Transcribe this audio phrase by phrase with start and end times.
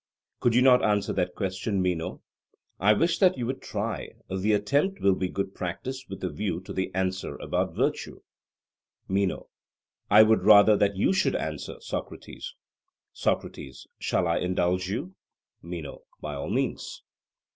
[0.39, 2.23] Could you not answer that question, Meno?
[2.79, 6.59] I wish that you would try; the attempt will be good practice with a view
[6.61, 8.21] to the answer about virtue.
[9.07, 9.45] MENO:
[10.09, 12.55] I would rather that you should answer, Socrates.
[13.13, 15.13] SOCRATES: Shall I indulge you?
[15.61, 17.03] MENO: By all means.